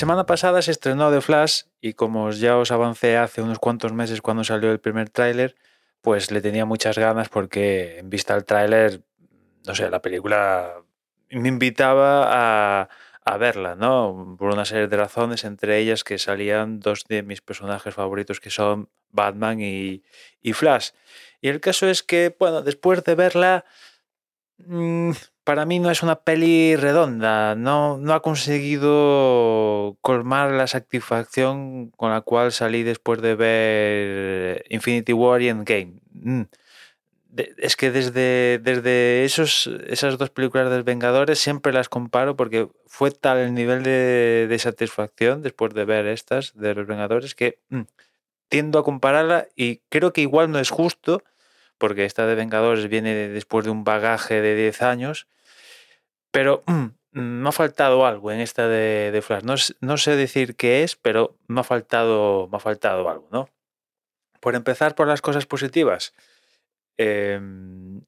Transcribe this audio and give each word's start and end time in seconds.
semana 0.00 0.24
pasada 0.24 0.62
se 0.62 0.70
estrenó 0.70 1.12
The 1.12 1.20
Flash 1.20 1.64
y 1.82 1.92
como 1.92 2.30
ya 2.30 2.56
os 2.56 2.72
avancé 2.72 3.18
hace 3.18 3.42
unos 3.42 3.58
cuantos 3.58 3.92
meses 3.92 4.22
cuando 4.22 4.44
salió 4.44 4.72
el 4.72 4.80
primer 4.80 5.10
tráiler, 5.10 5.56
pues 6.00 6.30
le 6.30 6.40
tenía 6.40 6.64
muchas 6.64 6.96
ganas 6.96 7.28
porque 7.28 7.98
en 7.98 8.08
vista 8.08 8.32
al 8.32 8.46
tráiler, 8.46 9.02
no 9.66 9.74
sé, 9.74 9.90
la 9.90 10.00
película 10.00 10.72
me 11.28 11.48
invitaba 11.48 12.82
a, 12.82 12.88
verla, 13.38 13.76
¿no? 13.76 14.36
Por 14.38 14.52
una 14.52 14.64
serie 14.64 14.88
de 14.88 14.96
razones, 14.96 15.44
entre 15.44 15.78
ellas 15.78 16.02
que 16.02 16.18
salían 16.18 16.80
dos 16.80 17.04
de 17.06 17.22
mis 17.22 17.42
personajes 17.42 17.94
favoritos 17.94 18.40
que 18.40 18.50
son 18.50 18.88
Batman 19.10 19.60
y, 19.60 20.02
y 20.40 20.54
Flash. 20.54 20.90
Y 21.42 21.48
el 21.48 21.60
caso 21.60 21.86
es 21.86 22.02
que, 22.02 22.34
bueno, 22.38 22.62
después 22.62 23.04
de 23.04 23.14
verla, 23.14 23.66
mm, 24.58 25.12
para 25.50 25.66
mí 25.66 25.80
no 25.80 25.90
es 25.90 26.04
una 26.04 26.14
peli 26.20 26.76
redonda, 26.76 27.56
no, 27.56 27.98
no 27.98 28.14
ha 28.14 28.22
conseguido 28.22 29.96
colmar 30.00 30.52
la 30.52 30.68
satisfacción 30.68 31.90
con 31.96 32.12
la 32.12 32.20
cual 32.20 32.52
salí 32.52 32.84
después 32.84 33.20
de 33.20 33.34
ver 33.34 34.64
Infinity 34.68 35.12
War 35.12 35.42
y 35.42 35.48
Endgame. 35.48 35.94
Mm. 36.12 36.42
Es 37.58 37.74
que 37.74 37.90
desde, 37.90 38.60
desde 38.62 39.24
esos, 39.24 39.68
esas 39.88 40.18
dos 40.18 40.30
películas 40.30 40.70
de 40.70 40.82
Vengadores 40.82 41.40
siempre 41.40 41.72
las 41.72 41.88
comparo 41.88 42.36
porque 42.36 42.68
fue 42.86 43.10
tal 43.10 43.38
el 43.38 43.52
nivel 43.52 43.82
de, 43.82 44.46
de 44.48 44.58
satisfacción 44.60 45.42
después 45.42 45.74
de 45.74 45.84
ver 45.84 46.06
estas 46.06 46.56
de 46.56 46.76
los 46.76 46.86
Vengadores 46.86 47.34
que 47.34 47.58
mm, 47.70 47.80
tiendo 48.48 48.78
a 48.78 48.84
compararla 48.84 49.48
y 49.56 49.78
creo 49.88 50.12
que 50.12 50.20
igual 50.20 50.52
no 50.52 50.60
es 50.60 50.70
justo 50.70 51.24
porque 51.76 52.04
esta 52.04 52.26
de 52.28 52.36
Vengadores 52.36 52.88
viene 52.88 53.14
de- 53.14 53.28
después 53.30 53.64
de 53.64 53.72
un 53.72 53.82
bagaje 53.82 54.40
de 54.40 54.54
10 54.54 54.82
años, 54.82 55.26
pero 56.30 56.62
mm, 56.66 56.86
me 57.12 57.48
ha 57.48 57.52
faltado 57.52 58.06
algo 58.06 58.32
en 58.32 58.40
esta 58.40 58.68
de, 58.68 59.10
de 59.12 59.22
Flash. 59.22 59.44
No, 59.44 59.54
no 59.80 59.96
sé 59.98 60.16
decir 60.16 60.56
qué 60.56 60.82
es, 60.82 60.96
pero 60.96 61.36
me 61.48 61.60
ha 61.60 61.64
faltado, 61.64 62.48
me 62.50 62.56
ha 62.56 62.60
faltado 62.60 63.08
algo, 63.10 63.28
¿no? 63.32 63.48
Por 64.40 64.54
empezar 64.54 64.94
por 64.94 65.06
las 65.08 65.22
cosas 65.22 65.46
positivas. 65.46 66.14
em, 66.96 68.02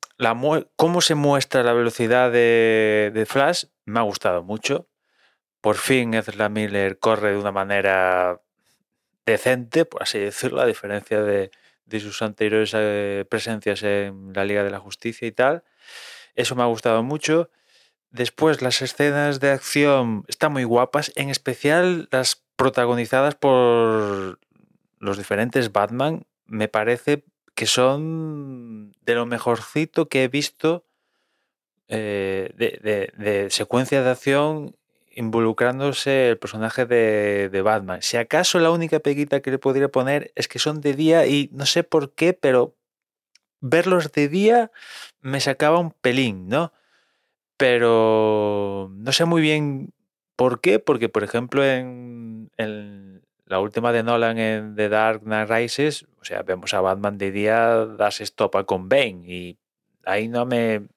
cómo 0.77 1.01
se 1.01 1.15
muestra 1.15 1.63
la 1.63 1.73
velocidad 1.73 2.31
de, 2.33 3.11
de 3.15 3.27
Flash 3.27 3.67
me 3.87 4.01
ha 4.01 4.03
gustado 4.03 4.43
mucho. 4.43 4.89
Por 5.61 5.77
fin 5.77 6.15
Ezra 6.15 6.49
Miller 6.49 6.99
corre 6.99 7.33
de 7.33 7.39
una 7.39 7.53
manera 7.53 8.41
decente, 9.27 9.85
por 9.85 10.03
así 10.03 10.19
decirlo, 10.19 10.61
a 10.61 10.67
diferencia 10.67 11.23
de, 11.23 11.51
de 11.87 12.01
sus 12.01 12.23
anteriores 12.23 12.73
eh, 12.75 13.25
presencias 13.29 13.83
en 13.85 14.33
la 14.35 14.45
Liga 14.45 14.65
de 14.65 14.71
la 14.71 14.81
Justicia 14.81 15.27
y 15.29 15.33
tal. 15.33 15.65
Eso 16.35 16.57
me 16.57 16.63
ha 16.63 16.67
gustado 16.67 17.03
mucho. 17.03 17.51
Después, 18.13 18.61
las 18.63 18.83
escenas 18.83 19.41
de 19.41 19.51
acción 19.51 20.25
están 20.29 20.53
muy 20.53 20.65
guapas, 20.65 21.13
en 21.17 21.31
especial 21.31 22.09
las 22.13 22.43
protagonizadas 22.57 23.35
por 23.35 24.39
los 24.99 25.17
diferentes 25.19 25.73
Batman. 25.73 26.25
Me 26.47 26.69
parece 26.69 27.25
que 27.55 27.67
son 27.67 28.93
de 29.03 29.15
lo 29.15 29.27
mejorcito 29.27 30.09
que 30.09 30.25
he 30.25 30.29
visto 30.29 30.85
eh, 31.89 32.53
de, 32.57 32.79
de- 32.83 33.25
de 33.25 33.51
secuencia 33.51 34.03
de 34.03 34.11
acción 34.11 34.77
involucrándose 35.15 36.31
el 36.31 36.39
personaje 36.39 36.87
de, 36.87 37.51
de 37.51 37.63
Batman. 37.63 38.01
Si 38.01 38.17
acaso 38.17 38.59
la 38.59 38.71
única 38.71 39.01
peguita 39.01 39.41
que 39.41 39.51
le 39.51 39.59
podría 39.59 39.89
poner 39.91 40.33
es 40.37 40.49
que 40.49 40.59
son 40.59 40.81
de 40.81 40.95
día 40.95 41.27
y 41.27 41.51
no 41.53 41.67
sé 41.67 41.83
por 41.85 42.15
qué, 42.15 42.33
pero 42.33 42.75
verlos 43.61 44.13
de 44.13 44.29
día 44.29 44.73
me 45.21 45.41
sacaba 45.41 45.79
un 45.81 45.93
pelín, 45.93 46.49
¿no? 46.49 46.73
Pero 47.63 48.91
no 48.93 49.13
sé 49.13 49.25
muy 49.25 49.41
bien 49.41 49.93
por 50.35 50.61
qué, 50.61 50.81
porque 50.81 51.09
por 51.09 51.23
ejemplo 51.23 51.65
en, 51.65 52.51
la 53.47 53.61
última 53.61 53.93
de 53.93 54.03
Nolan 54.03 54.37
en 54.41 54.75
The 54.75 54.89
Dark 54.89 55.21
Knight 55.23 55.49
Rises, 55.49 56.05
o 56.21 56.25
sea, 56.25 56.43
vemos 56.43 56.75
a 56.75 56.81
Batman 56.81 57.19
de 57.19 57.31
día 57.31 57.87
darse 57.87 58.25
estopa 58.25 58.65
con 58.65 58.89
Bane 58.89 59.23
y 59.29 59.59
ahí 60.05 60.27
no 60.27 60.45
me, 60.45 60.89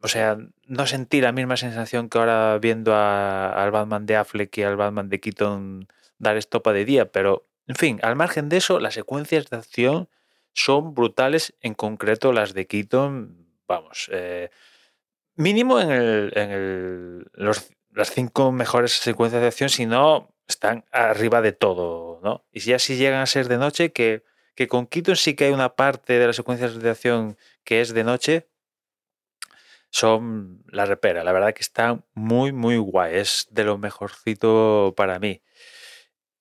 o 0.00 0.08
sea, 0.08 0.36
no 0.66 0.86
sentí 0.88 1.20
la 1.20 1.30
misma 1.30 1.56
sensación 1.56 2.08
que 2.08 2.18
ahora 2.18 2.58
viendo 2.58 2.92
a- 2.96 3.52
al 3.52 3.70
Batman 3.70 4.04
de 4.04 4.16
Affleck 4.16 4.58
y 4.58 4.64
al 4.64 4.74
Batman 4.76 5.08
de 5.08 5.20
Keaton 5.20 5.86
dar 6.18 6.36
estopa 6.36 6.72
de 6.72 6.84
día, 6.84 7.12
pero 7.12 7.46
en 7.68 7.76
fin, 7.76 8.00
al 8.02 8.16
margen 8.16 8.48
de 8.48 8.56
eso, 8.56 8.80
las 8.80 8.94
secuencias 8.94 9.48
de 9.48 9.58
acción 9.58 10.08
son 10.54 10.92
brutales, 10.92 11.54
en 11.60 11.74
concreto 11.74 12.32
las 12.32 12.52
de 12.52 12.66
Keaton, 12.66 13.46
vamos, 13.68 14.10
eh, 14.12 14.50
mínimo 15.36 15.80
en, 15.80 15.90
el, 15.90 16.32
en 16.36 16.50
el- 16.50 17.26
los- 17.34 17.70
las 17.92 18.10
cinco 18.12 18.52
mejores 18.52 18.92
secuencias 18.92 19.42
de 19.42 19.48
acción, 19.48 19.68
si 19.68 19.86
no, 19.86 20.34
están 20.48 20.84
arriba 20.92 21.40
de 21.42 21.52
todo, 21.52 22.20
¿no? 22.22 22.44
Y 22.52 22.60
ya 22.60 22.78
si 22.78 22.96
llegan 22.96 23.20
a 23.20 23.26
ser 23.26 23.48
de 23.48 23.58
noche, 23.58 23.92
que, 23.92 24.24
que 24.54 24.68
con 24.68 24.86
Keaton 24.86 25.16
sí 25.16 25.34
que 25.34 25.44
hay 25.46 25.52
una 25.52 25.74
parte 25.76 26.18
de 26.18 26.26
las 26.26 26.36
secuencias 26.36 26.78
de 26.80 26.90
acción 26.90 27.36
que 27.64 27.80
es 27.80 27.92
de 27.94 28.04
noche, 28.04 28.48
son 29.90 30.62
la 30.68 30.86
repera. 30.86 31.24
La 31.24 31.32
verdad 31.32 31.52
que 31.54 31.60
están 31.62 32.04
muy, 32.14 32.52
muy 32.52 32.76
guay. 32.78 33.16
Es 33.16 33.46
de 33.50 33.64
lo 33.64 33.78
mejorcito 33.78 34.94
para 34.96 35.18
mí. 35.18 35.42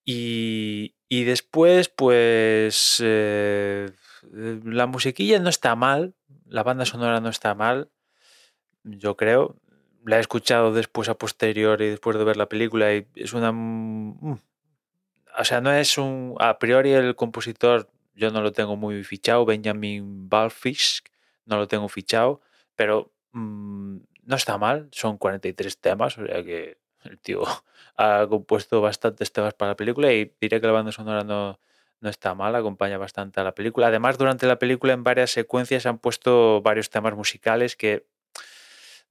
Y, 0.04 0.96
y 1.10 1.24
después, 1.26 1.90
pues, 1.90 2.98
eh, 3.04 3.92
la 4.32 4.88
musiquilla 4.88 5.40
no 5.40 5.50
está 5.50 5.76
mal. 5.76 6.16
La 6.46 6.64
banda 6.64 6.86
sonora 6.86 7.20
no 7.22 7.30
está 7.30 7.56
mal, 7.56 7.90
yo 8.84 9.16
creo. 9.18 9.56
La 10.06 10.18
he 10.18 10.20
escuchado 10.20 10.74
después 10.74 11.10
a 11.10 11.16
posteriori, 11.18 11.90
después 11.90 12.18
de 12.18 12.24
ver 12.24 12.38
la 12.38 12.50
película, 12.50 12.94
y 12.94 13.08
es 13.16 13.34
una... 13.34 13.52
mm, 13.52 14.38
O 15.40 15.46
sea, 15.46 15.62
no 15.62 15.72
es 15.72 15.98
un... 15.98 16.36
A 16.40 16.60
priori 16.60 16.92
el 16.92 17.16
compositor 17.16 17.90
yo 18.16 18.32
no 18.32 18.42
lo 18.42 18.52
tengo 18.52 18.76
muy 18.76 19.04
fichado, 19.04 19.46
Benjamin 19.46 20.30
Balfish, 20.30 21.02
no 21.46 21.58
lo 21.58 21.68
tengo 21.68 21.90
fichado, 21.90 22.42
pero 22.76 23.12
mm, 23.32 23.98
no 24.24 24.36
está 24.36 24.58
mal, 24.58 24.90
son 24.92 25.18
43 25.18 25.80
temas, 25.80 26.18
o 26.18 26.26
sea 26.26 26.44
que 26.44 26.78
el 27.04 27.20
tío 27.20 27.44
ha 27.98 28.28
compuesto 28.30 28.82
bastantes 28.82 29.32
temas 29.32 29.54
para 29.54 29.72
la 29.72 29.76
película 29.76 30.12
y 30.14 30.34
diré 30.40 30.62
que 30.62 30.68
la 30.68 30.74
banda 30.74 30.92
sonora 30.92 31.24
no, 31.24 31.60
no 32.00 32.10
está 32.10 32.36
mal, 32.36 32.56
acompaña 32.56 32.98
bastante 32.98 33.40
a 33.40 33.44
la 33.44 33.54
película. 33.56 33.88
Además, 33.88 34.18
durante 34.18 34.48
la 34.48 34.60
película 34.60 34.94
en 34.94 35.04
varias 35.04 35.32
secuencias 35.32 35.86
han 35.86 36.00
puesto 36.00 36.62
varios 36.62 36.90
temas 36.90 37.16
musicales 37.16 37.76
que, 37.76 38.06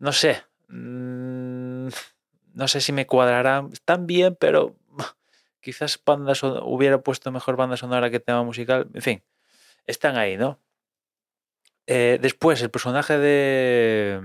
no 0.00 0.12
sé, 0.12 0.42
mm, 0.68 1.88
no 2.54 2.68
sé 2.68 2.80
si 2.80 2.92
me 2.92 3.06
cuadrarán, 3.06 3.70
están 3.72 4.06
bien, 4.06 4.36
pero 4.38 4.74
quizás 5.60 6.00
banda 6.04 6.32
hubiera 6.64 6.98
puesto 7.02 7.30
mejor 7.30 7.56
banda 7.56 7.76
sonora 7.76 8.10
que 8.10 8.18
tema 8.18 8.42
musical, 8.42 8.88
en 8.92 9.02
fin, 9.02 9.22
están 9.86 10.16
ahí, 10.16 10.36
¿no? 10.36 10.58
Eh, 11.86 12.18
después, 12.20 12.62
el 12.62 12.70
personaje 12.70 13.18
de, 13.18 14.20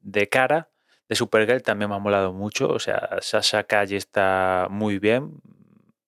de 0.00 0.28
Cara, 0.28 0.70
de 1.08 1.14
Supergirl, 1.14 1.62
también 1.62 1.90
me 1.90 1.96
ha 1.96 1.98
molado 1.98 2.32
mucho. 2.32 2.68
O 2.68 2.78
sea, 2.78 3.18
Sasha 3.20 3.64
Calle 3.64 3.98
está 3.98 4.66
muy 4.70 4.98
bien. 4.98 5.42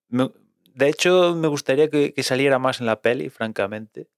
De 0.08 0.88
hecho, 0.88 1.34
me 1.34 1.48
gustaría 1.48 1.90
que, 1.90 2.14
que 2.14 2.22
saliera 2.22 2.58
más 2.58 2.80
en 2.80 2.86
la 2.86 3.02
peli, 3.02 3.28
francamente. 3.28 4.08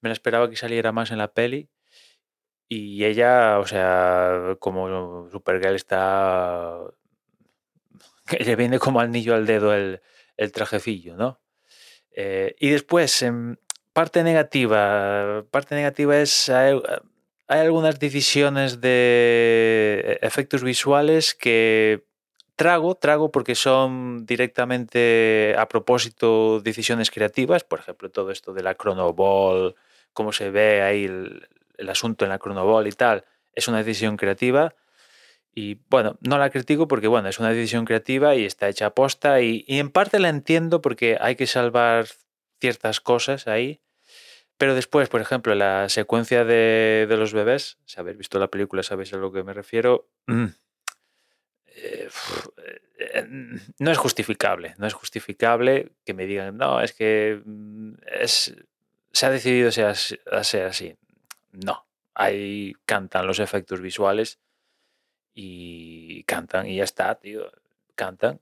Me 0.00 0.08
la 0.08 0.14
esperaba 0.14 0.48
que 0.48 0.56
saliera 0.56 0.90
más 0.90 1.10
en 1.10 1.18
la 1.18 1.28
peli. 1.28 1.68
Y 2.72 3.04
ella, 3.04 3.58
o 3.58 3.66
sea, 3.66 4.56
como 4.60 5.28
Supergirl 5.28 5.74
está... 5.74 6.78
le 8.38 8.54
viene 8.54 8.78
como 8.78 9.00
anillo 9.00 9.34
al 9.34 9.44
dedo 9.44 9.74
el, 9.74 10.00
el 10.36 10.52
trajecillo, 10.52 11.16
¿no? 11.16 11.40
Eh, 12.12 12.54
y 12.60 12.70
después, 12.70 13.22
em, 13.22 13.56
parte 13.92 14.22
negativa. 14.22 15.44
Parte 15.50 15.74
negativa 15.74 16.16
es 16.20 16.48
hay, 16.48 16.80
hay 17.48 17.60
algunas 17.60 17.98
decisiones 17.98 18.80
de 18.80 20.20
efectos 20.22 20.62
visuales 20.62 21.34
que 21.34 22.04
trago, 22.54 22.94
trago 22.94 23.32
porque 23.32 23.56
son 23.56 24.26
directamente 24.26 25.56
a 25.58 25.66
propósito 25.66 26.60
decisiones 26.60 27.10
creativas. 27.10 27.64
Por 27.64 27.80
ejemplo, 27.80 28.12
todo 28.12 28.30
esto 28.30 28.52
de 28.52 28.62
la 28.62 28.76
Chronoball, 28.76 29.74
cómo 30.12 30.30
se 30.32 30.50
ve 30.50 30.82
ahí 30.82 31.06
el, 31.06 31.48
el 31.80 31.88
asunto 31.88 32.24
en 32.24 32.30
la 32.30 32.38
Chronoball 32.38 32.86
y 32.86 32.92
tal, 32.92 33.24
es 33.54 33.68
una 33.68 33.78
decisión 33.78 34.16
creativa. 34.16 34.74
Y 35.52 35.80
bueno, 35.88 36.16
no 36.20 36.38
la 36.38 36.50
critico 36.50 36.86
porque 36.86 37.08
bueno, 37.08 37.28
es 37.28 37.40
una 37.40 37.50
decisión 37.50 37.84
creativa 37.84 38.36
y 38.36 38.44
está 38.44 38.68
hecha 38.68 38.86
a 38.86 38.94
posta 38.94 39.40
y, 39.40 39.64
y 39.66 39.80
en 39.80 39.90
parte 39.90 40.20
la 40.20 40.28
entiendo 40.28 40.80
porque 40.80 41.18
hay 41.20 41.34
que 41.34 41.48
salvar 41.48 42.06
ciertas 42.60 43.00
cosas 43.00 43.48
ahí. 43.48 43.80
Pero 44.60 44.74
después, 44.74 45.08
por 45.08 45.22
ejemplo, 45.22 45.54
la 45.54 45.88
secuencia 45.88 46.44
de, 46.44 47.06
los 47.08 47.32
bebés, 47.32 47.78
si 47.86 47.98
habéis 47.98 48.18
visto 48.18 48.38
la 48.38 48.48
película 48.48 48.82
sabéis 48.82 49.10
a 49.14 49.16
lo 49.16 49.32
que 49.32 49.42
me 49.42 49.54
refiero, 49.54 50.10
mm, 50.26 50.44
eh, 51.76 52.08
no 53.78 53.90
es 53.90 53.96
justificable, 53.96 54.74
no 54.76 54.86
es 54.86 54.92
justificable 54.92 55.92
que 56.04 56.12
me 56.12 56.26
digan, 56.26 56.58
no, 56.58 56.82
es 56.82 56.92
que 56.92 57.40
mm, 57.42 57.94
se 58.26 59.26
ha 59.26 59.30
decidido 59.30 59.70
a 59.70 60.44
ser 60.44 60.66
así. 60.66 60.94
No, 61.52 61.86
ahí 62.14 62.74
cantan 62.86 63.26
los 63.26 63.40
efectos 63.40 63.80
visuales 63.80 64.38
y 65.34 66.24
cantan 66.24 66.66
y 66.66 66.76
ya 66.76 66.84
está, 66.84 67.14
tío. 67.16 67.50
cantan. 67.94 68.40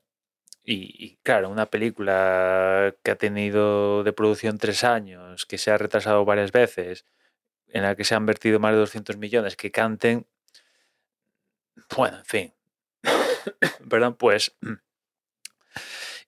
Y, 0.71 1.17
claro, 1.23 1.49
una 1.49 1.67
película 1.67 2.95
que 3.03 3.11
ha 3.13 3.17
tenido 3.17 4.05
de 4.05 4.13
producción 4.13 4.59
tres 4.59 4.85
años, 4.85 5.47
que 5.47 5.57
se 5.57 5.71
ha 5.71 5.79
retrasado 5.79 6.27
varias 6.27 6.53
veces, 6.53 7.07
en 7.69 7.83
la 7.85 7.97
que 7.97 8.05
se 8.05 8.15
han 8.15 8.27
vertido 8.27 8.61
más 8.61 8.73
de 8.73 8.79
200 8.81 9.17
millones, 9.17 9.57
que 9.57 9.71
canten, 9.71 10.27
bueno, 11.97 12.19
en 12.19 12.25
fin, 12.27 12.55
perdón, 13.89 14.17
pues, 14.17 14.55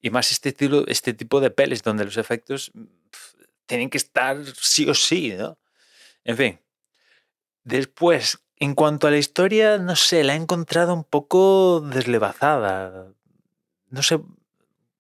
y 0.01 0.09
más 0.11 0.33
este, 0.33 0.55
este 0.89 1.13
tipo 1.13 1.41
de 1.41 1.51
pelis 1.51 1.83
donde 1.83 2.07
los 2.07 2.17
efectos 2.17 2.73
tienen 3.67 3.91
que 3.91 3.99
estar 3.99 4.39
sí 4.57 4.89
o 4.89 4.95
sí, 4.95 5.35
¿no? 5.37 5.59
En 6.25 6.37
fin, 6.39 6.61
después, 7.65 8.41
en 8.57 8.75
cuanto 8.75 9.07
a 9.07 9.11
la 9.11 9.19
historia, 9.19 9.79
no 9.79 9.97
sé, 9.97 10.25
la 10.25 10.35
he 10.35 10.37
encontrado 10.37 10.95
un 10.95 11.05
poco 11.05 11.81
deslevazada. 11.81 13.13
No 13.89 14.03
sé 14.03 14.21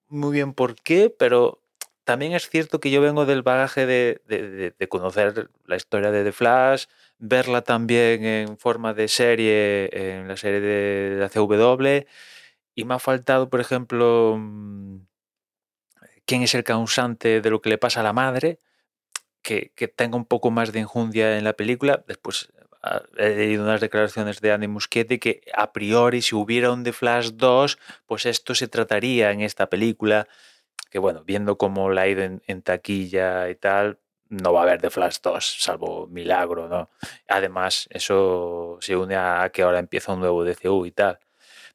muy 0.08 0.32
bien 0.32 0.54
por 0.54 0.74
qué, 0.76 1.14
pero 1.16 1.60
también 2.04 2.32
es 2.32 2.48
cierto 2.48 2.80
que 2.80 2.90
yo 2.90 3.00
vengo 3.00 3.26
del 3.26 3.42
bagaje 3.42 3.86
de, 3.86 4.88
conocer 4.88 5.50
la 5.66 5.76
historia 5.76 6.10
de 6.10 6.24
The 6.24 6.32
Flash, 6.32 6.86
verla 7.18 7.62
también 7.62 8.24
en 8.24 8.58
forma 8.58 8.94
de 8.94 9.06
serie, 9.08 9.90
en 9.92 10.26
la 10.26 10.36
serie 10.36 10.60
de 10.60 11.20
la 11.20 11.28
CW, 11.28 12.06
y 12.74 12.84
me 12.84 12.94
ha 12.94 12.98
faltado, 12.98 13.48
por 13.48 13.60
ejemplo, 13.60 14.36
mm, 14.38 14.96
quién 16.24 16.42
es 16.42 16.54
el 16.54 16.64
causante 16.64 17.40
de 17.40 17.50
lo 17.50 17.60
que 17.60 17.70
le 17.70 17.78
pasa 17.78 18.00
a 18.00 18.02
la 18.02 18.12
madre, 18.12 18.58
que, 19.42 19.72
tenga 19.88 20.16
un 20.16 20.24
poco 20.24 20.50
más 20.50 20.72
de 20.72 20.80
injundia 20.80 21.38
en 21.38 21.44
la 21.44 21.54
película. 21.54 22.04
Después 22.06 22.52
he 23.16 23.30
leído 23.30 23.64
unas 23.64 23.80
declaraciones 23.80 24.40
de 24.40 24.52
Andy 24.52 24.68
Muschietti 24.68 25.18
que 25.18 25.42
a 25.54 25.72
priori 25.72 26.22
si 26.22 26.34
hubiera 26.34 26.72
un 26.72 26.84
The 26.84 26.92
Flash 26.92 27.32
2, 27.34 27.78
pues 28.06 28.26
esto 28.26 28.54
se 28.54 28.68
trataría 28.68 29.30
en 29.32 29.40
esta 29.40 29.68
película, 29.68 30.28
que 30.90 30.98
bueno, 30.98 31.22
viendo 31.24 31.58
cómo 31.58 31.90
la 31.90 32.02
ha 32.02 32.08
ido 32.08 32.22
en, 32.22 32.62
taquilla 32.62 33.48
y 33.50 33.54
tal, 33.54 33.98
no 34.28 34.52
va 34.52 34.60
a 34.60 34.62
haber 34.64 34.80
The 34.80 34.90
Flash 34.90 35.18
2, 35.22 35.56
salvo 35.62 36.06
milagro, 36.06 36.68
¿no? 36.68 36.90
Además, 37.28 37.88
eso 37.90 38.78
se 38.80 38.96
une 38.96 39.16
a 39.16 39.50
que 39.52 39.62
ahora 39.62 39.78
empieza 39.78 40.12
un 40.12 40.20
nuevo 40.20 40.44
DCU 40.44 40.86
y 40.86 40.92
tal. 40.92 41.18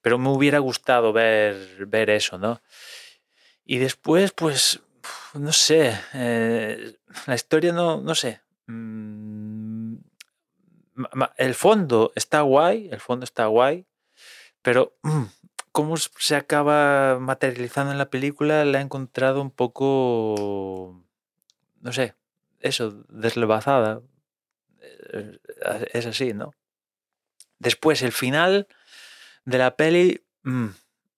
Pero 0.01 0.17
me 0.17 0.29
hubiera 0.29 0.59
gustado 0.59 1.13
ver, 1.13 1.85
ver 1.87 2.09
eso, 2.09 2.37
¿no? 2.37 2.61
Y 3.65 3.79
después, 3.79 4.31
pues, 4.31 4.81
no 5.33 5.51
sé, 5.51 5.97
eh, 6.13 6.97
la 7.27 7.35
historia 7.35 7.71
no, 7.73 8.01
no 8.01 8.15
sé. 8.15 8.41
Mm, 8.67 9.95
el 11.37 11.55
fondo 11.55 12.11
está 12.15 12.41
guay, 12.41 12.89
el 12.91 12.99
fondo 12.99 13.23
está 13.23 13.47
guay, 13.47 13.85
pero 14.61 14.95
mm, 15.03 15.23
cómo 15.71 15.97
se 15.97 16.35
acaba 16.35 17.19
materializando 17.19 17.91
en 17.91 17.97
la 17.97 18.09
película 18.09 18.65
la 18.65 18.79
he 18.79 18.81
encontrado 18.81 19.41
un 19.41 19.51
poco, 19.51 21.03
no 21.81 21.91
sé, 21.91 22.15
eso, 22.59 23.03
deslevazada. 23.09 24.01
Eh, 24.81 25.39
es 25.93 26.05
así, 26.05 26.33
¿no? 26.33 26.53
Después, 27.59 28.01
el 28.01 28.11
final 28.11 28.67
de 29.45 29.57
la 29.57 29.75
peli, 29.75 30.23
mm, 30.43 30.67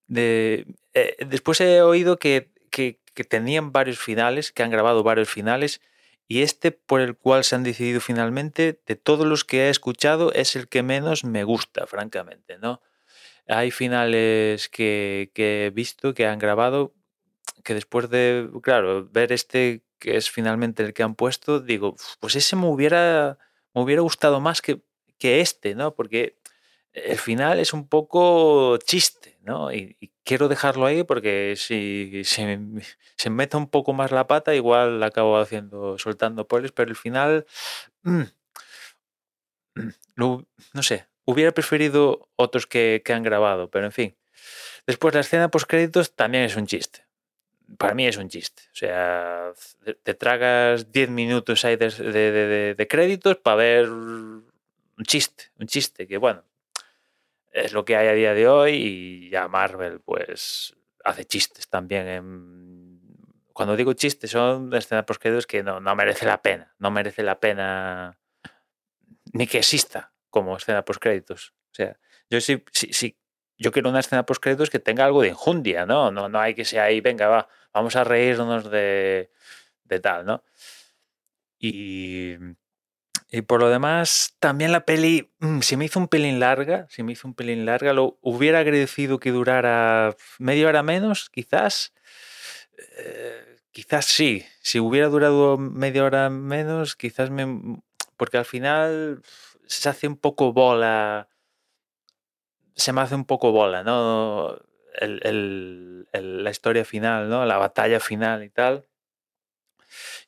de, 0.07 0.65
eh, 0.93 1.17
después 1.25 1.61
he 1.61 1.81
oído 1.81 2.17
que, 2.17 2.51
que 2.71 2.96
tenían 3.23 3.71
varios 3.71 3.99
finales, 3.99 4.51
que 4.51 4.63
han 4.63 4.71
grabado 4.71 5.03
varios 5.03 5.29
finales 5.29 5.81
y 6.27 6.41
este 6.41 6.71
por 6.71 7.01
el 7.01 7.15
cual 7.15 7.43
se 7.43 7.55
han 7.55 7.63
decidido 7.63 8.01
finalmente, 8.01 8.81
de 8.85 8.95
todos 8.95 9.25
los 9.25 9.45
que 9.45 9.67
he 9.67 9.69
escuchado, 9.69 10.33
es 10.33 10.55
el 10.55 10.67
que 10.67 10.83
menos 10.83 11.23
me 11.23 11.43
gusta, 11.43 11.87
francamente, 11.87 12.57
¿no? 12.57 12.81
Hay 13.47 13.71
finales 13.71 14.67
que, 14.69 15.31
he 15.35 15.71
visto, 15.73 16.13
que 16.13 16.25
han 16.25 16.37
grabado, 16.37 16.93
que 17.63 17.73
después 17.73 18.09
de, 18.09 18.49
claro, 18.61 19.07
ver 19.09 19.31
este 19.31 19.83
que 19.99 20.17
es 20.17 20.29
finalmente 20.29 20.83
el 20.83 20.93
que 20.93 21.03
han 21.03 21.15
puesto, 21.15 21.59
digo, 21.59 21.95
pues 22.19 22.35
ese 22.35 22.55
me 22.55 22.67
hubiera, 22.67 23.39
me 23.73 23.81
hubiera 23.81 24.01
gustado 24.01 24.39
más 24.39 24.61
que, 24.61 24.81
que 25.17 25.41
este, 25.41 25.75
¿no? 25.75 25.95
Porque 25.95 26.36
el 27.05 27.17
final 27.17 27.59
es 27.59 27.73
un 27.73 27.87
poco 27.87 28.77
chiste, 28.77 29.37
¿no? 29.43 29.71
Y, 29.73 29.97
quiero 30.23 30.49
dejarlo 30.49 30.85
ahí 30.85 31.03
porque 31.03 31.53
si, 31.55 32.21
se 32.25 33.29
mete 33.29 33.55
un 33.55 33.69
poco 33.69 33.93
más 33.93 34.11
la 34.11 34.27
pata, 34.27 34.53
igual 34.53 35.01
acabo 35.01 35.37
haciendo, 35.39 35.97
soltando 35.97 36.47
polis, 36.47 36.73
pero 36.73 36.89
el 36.89 36.97
final, 36.97 37.45
mm, 38.03 38.23
mm, 39.75 39.89
no, 40.17 40.45
sé, 40.81 41.07
hubiera 41.23 41.53
preferido 41.53 42.27
otros 42.35 42.67
que, 42.67 43.01
han 43.07 43.23
grabado, 43.23 43.69
pero 43.69 43.85
en 43.85 43.93
fin. 43.93 44.17
Después 44.85 45.13
la 45.13 45.21
escena 45.21 45.49
post 45.49 45.67
créditos 45.69 46.13
también 46.13 46.43
es 46.43 46.55
un 46.57 46.67
chiste. 46.67 47.05
Para 47.77 47.93
mí 47.93 48.05
es 48.07 48.17
un 48.17 48.29
chiste. 48.29 48.63
O 48.73 48.75
sea, 48.75 49.51
te 50.03 50.13
tragas 50.13 50.91
10 50.91 51.09
minutos 51.09 51.63
ahí 51.65 51.75
de, 51.77 52.75
de 52.77 52.87
créditos 52.87 53.37
para 53.37 53.57
ver 53.57 53.89
un 53.89 54.45
chiste, 55.05 55.51
un 55.57 55.67
chiste 55.67 56.07
que 56.07 56.17
bueno, 56.17 56.43
es 57.51 57.73
lo 57.73 57.85
que 57.85 57.95
hay 57.95 58.07
a 58.07 58.13
día 58.13 58.33
de 58.33 58.47
hoy 58.47 58.73
y 58.73 59.29
ya 59.29 59.47
Marvel 59.47 59.99
pues 60.01 60.75
hace 61.03 61.25
chistes 61.25 61.69
también. 61.69 63.01
Cuando 63.53 63.75
digo 63.75 63.93
chistes 63.93 64.31
son 64.31 64.73
escenas 64.73 65.05
post 65.05 65.23
que 65.47 65.63
no, 65.63 65.79
no 65.79 65.95
merece 65.95 66.25
la 66.25 66.41
pena, 66.41 66.75
no 66.79 66.91
merece 66.91 67.23
la 67.23 67.39
pena 67.39 68.19
ni 69.33 69.47
que 69.47 69.59
exista 69.59 70.13
como 70.29 70.57
escena 70.57 70.85
post 70.85 71.01
créditos. 71.01 71.53
O 71.71 71.75
sea, 71.75 71.97
yo 72.29 72.41
sí, 72.41 72.63
sí, 72.71 72.89
sí, 72.91 73.17
yo 73.57 73.71
quiero 73.71 73.89
una 73.89 73.99
escena 73.99 74.25
post 74.25 74.41
créditos 74.41 74.69
que 74.69 74.79
tenga 74.79 75.05
algo 75.05 75.21
de 75.21 75.29
injundia, 75.29 75.85
¿no? 75.85 76.11
No, 76.11 76.29
no 76.29 76.39
hay 76.39 76.53
que 76.53 76.65
ser 76.65 76.81
ahí, 76.81 77.01
venga, 77.01 77.27
va, 77.27 77.47
vamos 77.73 77.95
a 77.95 78.03
reírnos 78.03 78.69
de, 78.69 79.31
de 79.83 79.99
tal, 79.99 80.25
¿no? 80.25 80.43
Y 81.59 82.35
y 83.29 83.41
por 83.41 83.59
lo 83.61 83.69
demás, 83.69 84.35
también 84.39 84.71
la 84.71 84.85
peli 84.85 85.29
mm, 85.39 85.59
se 85.59 85.75
me 85.75 85.85
hizo 85.85 85.99
un 85.99 86.07
pelín 86.07 86.39
larga, 86.39 86.87
se 86.89 87.03
me 87.03 87.11
hizo 87.11 87.27
un 87.27 87.33
pelín 87.33 87.65
larga, 87.65 87.93
lo 87.93 88.17
hubiera 88.21 88.59
agradecido 88.59 89.19
que 89.19 89.31
durara 89.31 90.15
media 90.39 90.67
hora 90.69 90.83
menos, 90.83 91.29
quizás. 91.29 91.93
Eh, 92.97 93.57
quizás 93.71 94.05
sí, 94.05 94.45
si 94.61 94.79
hubiera 94.79 95.07
durado 95.09 95.57
media 95.57 96.03
hora 96.05 96.29
menos, 96.29 96.95
quizás 96.95 97.29
me... 97.29 97.81
Porque 98.17 98.37
al 98.37 98.45
final 98.45 99.21
se 99.65 99.89
hace 99.89 100.07
un 100.07 100.17
poco 100.17 100.53
bola, 100.53 101.29
se 102.75 102.93
me 102.93 103.01
hace 103.01 103.15
un 103.15 103.25
poco 103.25 103.51
bola, 103.51 103.83
¿no? 103.83 104.59
la 104.99 106.49
historia 106.49 106.85
final, 106.85 107.29
¿no? 107.29 107.45
La 107.45 107.57
batalla 107.57 107.99
final 107.99 108.43
y 108.43 108.49
tal. 108.49 108.87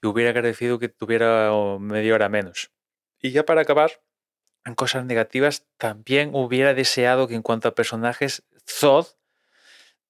Y 0.01 0.07
hubiera 0.07 0.31
agradecido 0.31 0.79
que 0.79 0.89
tuviera 0.89 1.51
media 1.79 2.15
hora 2.15 2.29
menos. 2.29 2.71
Y 3.21 3.31
ya 3.31 3.45
para 3.45 3.61
acabar, 3.61 4.01
en 4.65 4.75
cosas 4.75 5.05
negativas, 5.05 5.65
también 5.77 6.31
hubiera 6.33 6.73
deseado 6.73 7.27
que 7.27 7.35
en 7.35 7.41
cuanto 7.41 7.67
a 7.67 7.75
personajes, 7.75 8.43
Zod 8.67 9.07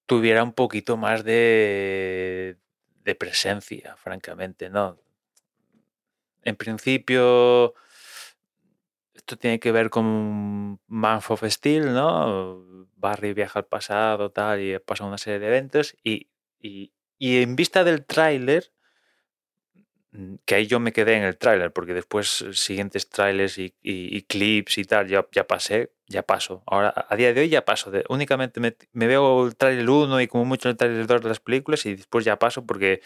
tuviera 0.05 0.43
un 0.43 0.53
poquito 0.53 0.97
más 0.97 1.23
de, 1.23 2.57
de 3.03 3.15
presencia, 3.15 3.95
francamente, 3.97 4.69
¿no? 4.69 4.99
En 6.43 6.55
principio, 6.55 7.73
esto 9.13 9.37
tiene 9.37 9.59
que 9.59 9.71
ver 9.71 9.89
con 9.89 10.79
Man 10.87 11.19
of 11.27 11.43
Steel, 11.45 11.93
¿no? 11.93 12.87
Barry 12.95 13.33
viaja 13.33 13.59
al 13.59 13.65
pasado, 13.65 14.31
tal, 14.31 14.61
y 14.61 14.79
pasa 14.79 15.05
una 15.05 15.17
serie 15.17 15.39
de 15.39 15.47
eventos. 15.47 15.95
Y, 16.03 16.29
y, 16.59 16.91
y 17.17 17.41
en 17.41 17.55
vista 17.55 17.83
del 17.83 18.05
tráiler, 18.05 18.71
que 20.45 20.55
ahí 20.55 20.65
yo 20.65 20.79
me 20.79 20.91
quedé 20.91 21.15
en 21.15 21.23
el 21.23 21.37
tráiler, 21.37 21.71
porque 21.71 21.93
después 21.93 22.41
eh, 22.41 22.53
siguientes 22.53 23.09
trailers 23.09 23.57
y, 23.59 23.71
clips 24.27 24.79
y 24.79 24.83
tal, 24.85 25.07
ya, 25.07 25.27
ya 25.31 25.45
pasé, 25.45 25.91
ya 26.07 26.23
paso. 26.23 26.63
Ahora, 26.65 27.05
a 27.07 27.15
día 27.15 27.31
de 27.33 27.41
hoy 27.41 27.49
ya 27.49 27.63
paso. 27.63 27.91
De, 27.91 28.03
únicamente 28.09 28.59
me, 28.59 29.07
veo 29.07 29.45
el 29.45 29.55
tráiler 29.55 29.87
1 29.87 30.21
y 30.21 30.27
como 30.27 30.45
mucho 30.45 30.69
el 30.69 30.77
tráiler 30.77 31.05
2 31.05 31.21
de 31.21 31.29
las 31.29 31.39
películas 31.39 31.85
y 31.85 31.95
después 31.95 32.25
ya 32.25 32.39
paso 32.39 32.65
porque 32.65 33.01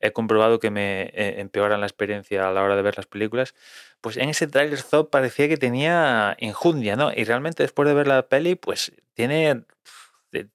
he 0.00 0.12
comprobado 0.12 0.60
que 0.60 0.70
me 0.70 1.02
eh, 1.14 1.40
empeoran 1.40 1.80
la 1.80 1.86
experiencia 1.86 2.48
a 2.48 2.52
la 2.52 2.62
hora 2.62 2.76
de 2.76 2.82
ver 2.82 2.96
las 2.96 3.06
películas. 3.06 3.54
Pues 4.00 4.16
en 4.16 4.28
ese 4.28 4.46
tráiler 4.46 4.80
Zod 4.80 5.08
parecía 5.08 5.48
que 5.48 5.56
tenía 5.56 6.36
injundia, 6.38 6.94
¿no? 6.94 7.10
Y 7.12 7.24
realmente 7.24 7.64
después 7.64 7.88
de 7.88 7.94
ver 7.94 8.06
la 8.06 8.28
peli, 8.28 8.54
pues 8.54 8.92
tiene, 9.14 9.64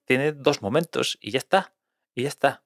tiene 0.06 0.32
dos 0.32 0.62
momentos 0.62 1.18
y 1.20 1.32
ya 1.32 1.38
está. 1.38 1.74
Y 2.14 2.22
ya 2.22 2.28
está 2.28 2.62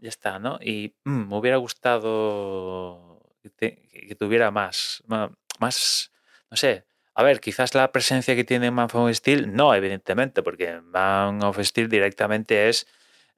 ya 0.00 0.08
está, 0.08 0.38
¿no? 0.38 0.58
Y 0.60 0.94
mm, 1.04 1.28
me 1.28 1.36
hubiera 1.36 1.56
gustado 1.56 3.20
que, 3.58 4.16
tuviera 4.18 4.50
más, 4.50 5.02
más, 5.06 6.12
no 6.50 6.56
sé, 6.56 6.84
a 7.14 7.22
ver, 7.22 7.40
quizás 7.40 7.74
la 7.74 7.92
presencia 7.92 8.34
que 8.34 8.44
tiene 8.44 8.70
Man 8.70 8.88
of 8.92 9.14
Steel, 9.14 9.54
no, 9.54 9.74
evidentemente, 9.74 10.42
porque 10.42 10.80
Man 10.82 11.42
of 11.42 11.58
Steel 11.60 11.88
directamente 11.88 12.68
es 12.68 12.86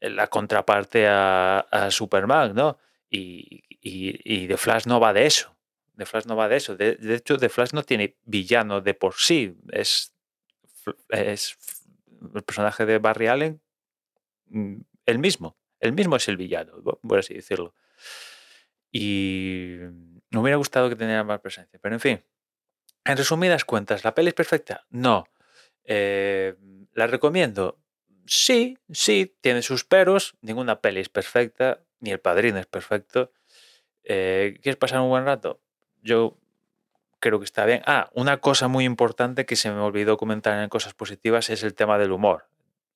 la 0.00 0.26
contraparte 0.26 1.06
a, 1.08 1.88
Superman, 1.90 2.54
¿no? 2.54 2.78
Y, 3.08 3.62
y, 3.80 4.48
The 4.48 4.56
Flash 4.56 4.86
no 4.86 5.00
va 5.00 5.12
de 5.12 5.26
eso. 5.26 5.56
The 5.96 6.06
Flash 6.06 6.26
no 6.26 6.36
va 6.36 6.48
de 6.48 6.56
eso. 6.56 6.76
De, 6.76 6.98
hecho, 7.14 7.38
The 7.38 7.48
Flash 7.48 7.72
no 7.72 7.82
tiene 7.82 8.16
villano 8.24 8.80
de 8.80 8.94
por 8.94 9.14
sí. 9.14 9.56
Es, 9.70 10.12
es 11.10 11.56
el 12.34 12.42
personaje 12.42 12.84
de 12.84 12.98
Barry 12.98 13.28
Allen 13.28 13.60
mm, 14.46 14.76
el 15.06 15.18
mismo. 15.18 15.56
El 15.80 15.92
mismo 15.92 16.16
es 16.16 16.28
el 16.28 16.36
villano, 16.36 16.82
por 16.82 17.18
así 17.18 17.34
decirlo. 17.34 17.74
Y 18.90 19.76
me 20.30 20.40
hubiera 20.40 20.56
gustado 20.56 20.88
que 20.88 20.96
tuviera 20.96 21.24
más 21.24 21.40
presencia. 21.40 21.78
Pero 21.80 21.94
en 21.94 22.00
fin, 22.00 22.24
en 23.04 23.16
resumidas 23.16 23.64
cuentas, 23.64 24.04
¿la 24.04 24.14
peli 24.14 24.28
es 24.28 24.34
perfecta? 24.34 24.86
No. 24.90 25.26
Eh, 25.84 26.54
¿La 26.92 27.06
recomiendo? 27.06 27.78
Sí, 28.26 28.78
sí, 28.90 29.36
tiene 29.40 29.62
sus 29.62 29.84
peros. 29.84 30.36
Ninguna 30.42 30.80
peli 30.80 31.00
es 31.00 31.08
perfecta, 31.08 31.80
ni 32.00 32.10
el 32.10 32.20
padrino 32.20 32.58
es 32.58 32.66
perfecto. 32.66 33.32
Eh, 34.04 34.58
¿Quieres 34.62 34.76
pasar 34.76 35.00
un 35.00 35.08
buen 35.08 35.24
rato? 35.24 35.60
Yo 36.02 36.38
creo 37.20 37.38
que 37.38 37.44
está 37.44 37.64
bien. 37.64 37.82
Ah, 37.86 38.10
una 38.14 38.38
cosa 38.38 38.68
muy 38.68 38.84
importante 38.84 39.46
que 39.46 39.56
se 39.56 39.70
me 39.70 39.80
olvidó 39.80 40.16
comentar 40.16 40.62
en 40.62 40.68
cosas 40.68 40.94
positivas 40.94 41.50
es 41.50 41.62
el 41.62 41.74
tema 41.74 41.98
del 41.98 42.12
humor. 42.12 42.48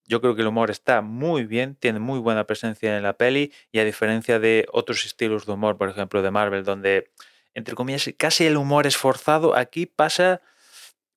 Yo 0.07 0.21
creo 0.21 0.35
que 0.35 0.43
el 0.43 0.49
humor 0.49 0.71
está 0.71 1.01
muy 1.01 1.45
bien, 1.45 1.77
tiene 1.77 1.99
muy 1.99 2.19
buena 2.19 2.45
presencia 2.45 2.97
en 2.97 3.03
la 3.03 3.17
peli 3.17 3.53
y 3.71 3.79
a 3.79 3.85
diferencia 3.85 4.39
de 4.39 4.67
otros 4.73 5.07
estilos 5.07 5.47
de 5.47 5.53
humor, 5.53 5.79
por 5.79 5.89
ejemplo 5.89 6.23
de 6.23 6.31
Marvel, 6.31 6.65
donde, 6.65 7.11
entre 7.55 7.75
comillas, 7.75 8.11
casi 8.17 8.47
el 8.47 8.57
humor 8.57 8.87
es 8.87 8.97
forzado, 8.97 9.55
aquí 9.57 9.87
pasa, 9.87 10.43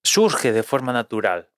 surge 0.03 0.51
de 0.51 0.63
forma 0.63 0.93
natural. 0.93 1.49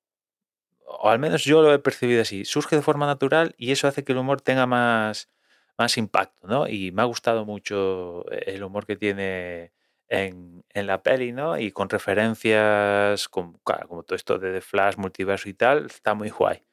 O 0.85 1.09
al 1.09 1.19
menos 1.19 1.43
yo 1.43 1.61
lo 1.61 1.73
he 1.73 1.79
percibido 1.79 2.21
así, 2.21 2.45
surge 2.45 2.77
de 2.77 2.81
forma 2.81 3.05
natural 3.05 3.53
y 3.57 3.71
eso 3.71 3.87
hace 3.87 4.03
que 4.03 4.13
el 4.13 4.19
humor 4.19 4.41
tenga 4.41 4.65
más, 4.65 5.29
más 5.77 5.97
impacto, 5.97 6.47
¿no? 6.47 6.67
Y 6.67 6.91
me 6.91 7.01
ha 7.01 7.05
gustado 7.05 7.45
mucho 7.45 8.25
el 8.31 8.63
humor 8.63 8.85
que 8.85 8.95
tiene 8.95 9.73
en, 10.09 10.63
la 10.73 11.03
peli, 11.03 11.31
¿no? 11.33 11.57
Y 11.57 11.71
con 11.71 11.89
referencias, 11.89 13.27
como, 13.27 13.59
como 13.63 14.03
todo 14.03 14.15
esto 14.15 14.37
de 14.39 14.53
The 14.53 14.61
Flash, 14.61 14.95
multiverso 14.97 15.49
y 15.49 15.53
tal, 15.53 15.87
está 15.87 16.13
muy 16.13 16.29
guay. 16.29 16.63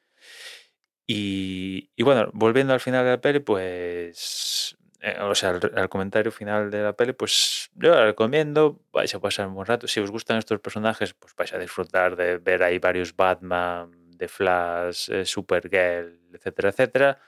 Y, 1.07 1.91
bueno, 2.01 2.29
volviendo 2.33 2.73
al 2.73 2.79
final 2.79 3.05
de 3.05 3.11
la 3.11 3.21
peli, 3.21 3.39
pues, 3.39 4.75
eh, 5.01 5.17
o 5.21 5.35
sea, 5.35 5.51
al, 5.51 5.89
comentario 5.89 6.31
final 6.31 6.71
de 6.71 6.81
la 6.81 6.93
peli, 6.93 7.13
pues 7.13 7.69
yo 7.75 7.91
la 7.91 8.05
recomiendo, 8.05 8.81
vais 8.91 9.13
a 9.13 9.19
pasar 9.19 9.47
un 9.47 9.55
buen 9.55 9.67
rato. 9.67 9.87
Si 9.87 9.99
os 9.99 10.11
gustan 10.11 10.37
estos 10.37 10.59
personajes, 10.59 11.13
pues 11.13 11.35
vais 11.35 11.53
a 11.53 11.59
disfrutar 11.59 12.15
de 12.15 12.37
ver 12.39 12.63
ahí 12.63 12.79
varios 12.79 13.15
Batman, 13.15 13.91
de 14.17 14.27
Flash, 14.27 15.11
eh, 15.11 15.25
Supergirl, 15.25 16.19
etcétera, 16.33 16.69
etcétera. 16.69 17.19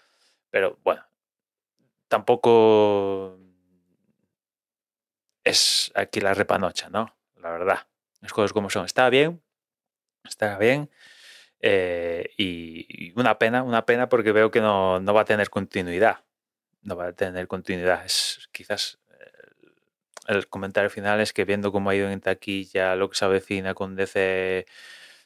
Pero 0.50 0.80
bueno, 0.84 1.04
tampoco 2.08 3.38
es 5.44 5.92
aquí 5.96 6.20
la 6.22 6.34
repanocha, 6.34 6.90
¿no? 6.90 7.16
La 7.38 7.52
verdad. 7.52 7.88
Las 8.22 8.34
cosas 8.34 8.54
como 8.54 8.70
son. 8.70 8.86
Está 8.86 9.10
bien, 9.10 9.42
está 10.24 10.58
bien. 10.58 10.90
Eh, 11.62 12.30
y, 12.38 13.14
una 13.20 13.40
pena, 13.40 13.64
una 13.64 13.86
pena 13.86 14.10
porque 14.10 14.32
veo 14.32 14.52
que 14.52 14.62
no, 14.62 15.02
va 15.04 15.22
a 15.22 15.26
tener 15.26 15.50
continuidad. 15.50 16.24
No 16.84 16.96
va 16.96 17.08
a 17.08 17.14
tener 17.14 17.48
continuidad. 17.48 18.06
Es 18.06 18.50
quizás 18.52 19.00
eh, 19.12 19.66
el, 20.28 20.48
comentario 20.48 20.90
final 20.90 21.20
es 21.22 21.34
que 21.34 21.46
viendo 21.46 21.72
cómo 21.72 21.90
ha 21.90 21.96
ido 21.96 22.10
en 22.10 22.22
taquilla, 22.22 22.96
lo 22.96 23.10
que 23.10 23.18
se 23.18 23.26
avecina 23.26 23.74
con 23.74 23.96
DC, 23.96 24.66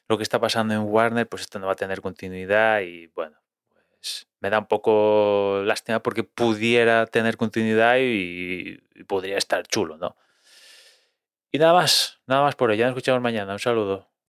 lo 0.08 0.18
que 0.18 0.24
está 0.24 0.40
pasando 0.40 0.74
en 0.74 0.82
Warner, 0.82 1.28
pues 1.28 1.44
esto 1.44 1.60
no 1.60 1.68
va 1.68 1.74
a 1.74 1.76
tener 1.76 2.02
continuidad 2.02 2.82
y 2.82 3.08
bueno, 3.08 3.38
pues 4.00 4.28
me 4.40 4.50
da 4.50 4.60
un 4.60 4.68
poco 4.68 5.62
lástima 5.66 6.02
porque 6.02 6.24
pudiera 6.24 7.06
tener 7.08 7.38
continuidad 7.38 7.98
y, 8.00 8.82
y 8.96 9.04
podría 9.04 9.38
estar 9.38 9.68
chulo, 9.68 9.98
¿no? 9.98 10.16
Y 11.52 11.60
nada 11.60 11.74
más, 11.74 12.20
nada 12.28 12.44
más 12.44 12.56
por 12.56 12.70
hoy. 12.70 12.78
Ya 12.78 12.86
nos 12.86 12.92
escuchamos 12.94 13.22
mañana. 13.22 13.54
Un 13.54 13.60
saludo. 13.60 14.11